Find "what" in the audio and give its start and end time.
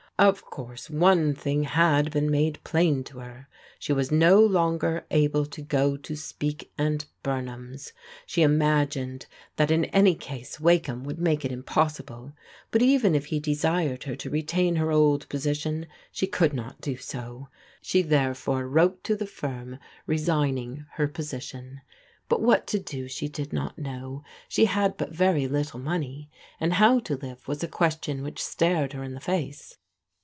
22.43-22.67